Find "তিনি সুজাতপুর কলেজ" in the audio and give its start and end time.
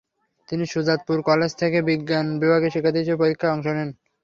0.49-1.51